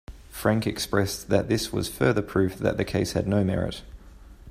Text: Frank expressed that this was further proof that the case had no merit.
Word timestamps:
Frank 0.31 0.65
expressed 0.65 1.29
that 1.29 1.47
this 1.47 1.71
was 1.71 1.87
further 1.87 2.23
proof 2.23 2.57
that 2.57 2.77
the 2.77 2.83
case 2.83 3.11
had 3.13 3.27
no 3.27 3.43
merit. 3.43 3.83